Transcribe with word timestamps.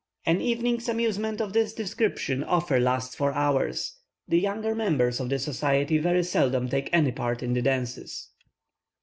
An 0.25 0.41
evening's 0.41 0.89
amusement 0.89 1.39
of 1.39 1.53
this 1.53 1.75
description 1.75 2.43
often 2.43 2.83
lasts 2.83 3.13
for 3.13 3.33
hours. 3.33 3.99
The 4.27 4.39
younger 4.39 4.73
members 4.73 5.19
of 5.19 5.29
society 5.39 5.99
very 5.99 6.23
seldom 6.23 6.69
take 6.69 6.89
any 6.91 7.11
part 7.11 7.43
in 7.43 7.53
the 7.53 7.61
dances. 7.61 8.29